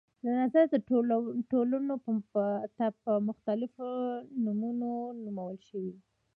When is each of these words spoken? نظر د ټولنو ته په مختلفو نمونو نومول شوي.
نظر 0.39 0.65
د 0.73 0.75
ټولنو 1.51 1.95
ته 2.79 2.85
په 3.03 3.11
مختلفو 3.27 3.89
نمونو 4.43 4.89
نومول 5.23 5.57
شوي. 5.69 5.95